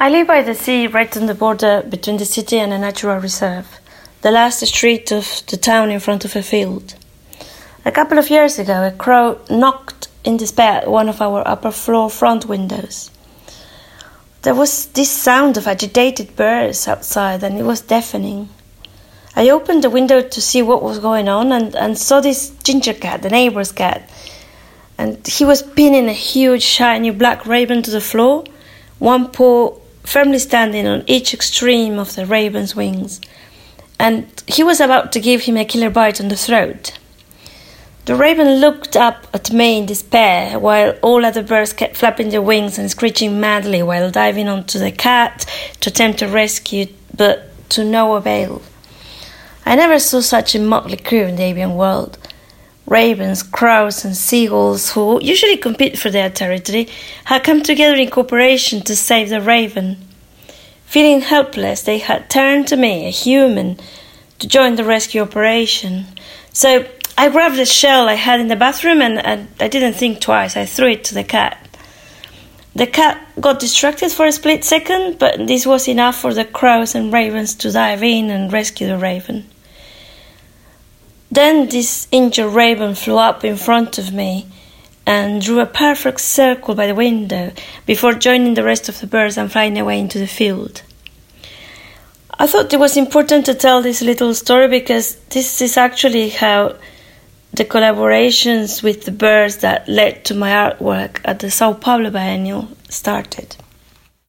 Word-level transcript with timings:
I 0.00 0.10
live 0.10 0.28
by 0.28 0.42
the 0.42 0.54
sea, 0.54 0.86
right 0.86 1.16
on 1.16 1.26
the 1.26 1.34
border 1.34 1.82
between 1.82 2.18
the 2.18 2.24
city 2.24 2.56
and 2.56 2.72
a 2.72 2.78
natural 2.78 3.18
reserve, 3.18 3.80
the 4.22 4.30
last 4.30 4.64
street 4.64 5.10
of 5.10 5.42
the 5.48 5.56
town 5.56 5.90
in 5.90 5.98
front 5.98 6.24
of 6.24 6.36
a 6.36 6.42
field. 6.42 6.94
A 7.84 7.90
couple 7.90 8.16
of 8.16 8.30
years 8.30 8.60
ago, 8.60 8.86
a 8.86 8.92
crow 8.92 9.40
knocked 9.50 10.06
in 10.22 10.36
despair 10.36 10.82
at 10.82 10.88
one 10.88 11.08
of 11.08 11.20
our 11.20 11.42
upper 11.48 11.72
floor 11.72 12.08
front 12.10 12.46
windows. 12.46 13.10
There 14.42 14.54
was 14.54 14.86
this 14.86 15.10
sound 15.10 15.56
of 15.56 15.66
agitated 15.66 16.36
birds 16.36 16.86
outside, 16.86 17.42
and 17.42 17.58
it 17.58 17.64
was 17.64 17.80
deafening. 17.80 18.50
I 19.34 19.50
opened 19.50 19.82
the 19.82 19.90
window 19.90 20.22
to 20.22 20.40
see 20.40 20.62
what 20.62 20.80
was 20.80 21.00
going 21.00 21.28
on 21.28 21.50
and, 21.50 21.74
and 21.74 21.98
saw 21.98 22.20
this 22.20 22.50
ginger 22.62 22.94
cat, 22.94 23.22
the 23.22 23.30
neighbor's 23.30 23.72
cat, 23.72 24.08
and 24.96 25.26
he 25.26 25.44
was 25.44 25.60
pinning 25.60 26.08
a 26.08 26.12
huge, 26.12 26.62
shiny 26.62 27.10
black 27.10 27.46
raven 27.46 27.82
to 27.82 27.90
the 27.90 28.00
floor, 28.00 28.44
one 29.00 29.32
paw 29.32 29.76
firmly 30.08 30.38
standing 30.38 30.86
on 30.86 31.04
each 31.06 31.34
extreme 31.34 31.98
of 31.98 32.14
the 32.14 32.24
raven's 32.24 32.74
wings, 32.74 33.20
and 34.00 34.26
he 34.46 34.62
was 34.62 34.80
about 34.80 35.12
to 35.12 35.20
give 35.20 35.42
him 35.42 35.56
a 35.56 35.64
killer 35.64 35.90
bite 35.90 36.20
on 36.20 36.28
the 36.28 36.36
throat. 36.36 36.98
The 38.06 38.14
raven 38.14 38.60
looked 38.60 38.96
up 38.96 39.26
at 39.34 39.52
me 39.52 39.76
in 39.76 39.84
despair, 39.84 40.58
while 40.58 40.96
all 41.02 41.26
other 41.26 41.42
birds 41.42 41.74
kept 41.74 41.98
flapping 41.98 42.30
their 42.30 42.40
wings 42.40 42.78
and 42.78 42.90
screeching 42.90 43.38
madly 43.38 43.82
while 43.82 44.10
diving 44.10 44.48
onto 44.48 44.78
the 44.78 44.90
cat 44.90 45.44
to 45.80 45.90
attempt 45.90 46.20
to 46.20 46.26
rescue 46.26 46.86
but 47.14 47.50
to 47.68 47.84
no 47.84 48.14
avail. 48.14 48.62
I 49.66 49.76
never 49.76 49.98
saw 49.98 50.22
such 50.22 50.54
a 50.54 50.58
motley 50.58 50.96
crew 50.96 51.24
in 51.24 51.36
the 51.36 51.42
avian 51.42 51.74
world. 51.74 52.16
Ravens, 52.86 53.42
crows, 53.42 54.02
and 54.06 54.16
seagulls, 54.16 54.92
who 54.92 55.22
usually 55.22 55.58
compete 55.58 55.98
for 55.98 56.08
their 56.08 56.30
territory, 56.30 56.88
had 57.24 57.44
come 57.44 57.62
together 57.62 57.96
in 57.96 58.08
cooperation 58.08 58.80
to 58.80 58.96
save 58.96 59.28
the 59.28 59.42
raven. 59.42 60.07
Feeling 60.88 61.20
helpless, 61.20 61.82
they 61.82 61.98
had 61.98 62.30
turned 62.30 62.66
to 62.68 62.76
me, 62.76 63.06
a 63.06 63.10
human, 63.10 63.78
to 64.38 64.48
join 64.48 64.76
the 64.76 64.84
rescue 64.84 65.20
operation. 65.20 66.06
So 66.54 66.88
I 67.18 67.28
grabbed 67.28 67.56
the 67.56 67.66
shell 67.66 68.08
I 68.08 68.14
had 68.14 68.40
in 68.40 68.48
the 68.48 68.56
bathroom 68.56 69.02
and, 69.02 69.18
and 69.18 69.48
I 69.60 69.68
didn't 69.68 69.92
think 69.92 70.22
twice. 70.22 70.56
I 70.56 70.64
threw 70.64 70.92
it 70.92 71.04
to 71.04 71.14
the 71.14 71.24
cat. 71.24 71.62
The 72.74 72.86
cat 72.86 73.22
got 73.38 73.60
distracted 73.60 74.12
for 74.12 74.24
a 74.24 74.32
split 74.32 74.64
second, 74.64 75.18
but 75.18 75.46
this 75.46 75.66
was 75.66 75.88
enough 75.88 76.16
for 76.16 76.32
the 76.32 76.46
crows 76.46 76.94
and 76.94 77.12
ravens 77.12 77.54
to 77.56 77.70
dive 77.70 78.02
in 78.02 78.30
and 78.30 78.50
rescue 78.50 78.86
the 78.86 78.96
raven. 78.96 79.46
Then 81.30 81.68
this 81.68 82.08
injured 82.10 82.54
raven 82.54 82.94
flew 82.94 83.18
up 83.18 83.44
in 83.44 83.58
front 83.58 83.98
of 83.98 84.14
me 84.14 84.46
and 85.08 85.40
drew 85.40 85.58
a 85.58 85.64
perfect 85.64 86.20
circle 86.20 86.74
by 86.74 86.86
the 86.86 86.94
window 86.94 87.50
before 87.86 88.12
joining 88.12 88.52
the 88.52 88.62
rest 88.62 88.90
of 88.90 89.00
the 89.00 89.06
birds 89.06 89.38
and 89.38 89.50
flying 89.50 89.78
away 89.78 89.98
into 89.98 90.18
the 90.18 90.26
field. 90.26 90.82
I 92.40 92.46
thought 92.46 92.72
it 92.72 92.78
was 92.78 92.96
important 92.96 93.46
to 93.46 93.54
tell 93.54 93.82
this 93.82 94.00
little 94.00 94.32
story 94.32 94.68
because 94.68 95.16
this 95.30 95.60
is 95.60 95.76
actually 95.76 96.28
how 96.28 96.76
the 97.52 97.64
collaborations 97.64 98.80
with 98.80 99.04
the 99.04 99.10
birds 99.10 99.56
that 99.58 99.88
led 99.88 100.24
to 100.26 100.34
my 100.34 100.50
artwork 100.50 101.20
at 101.24 101.40
the 101.40 101.50
Sao 101.50 101.72
Paulo 101.72 102.10
Biennial 102.10 102.68
started. 102.88 103.56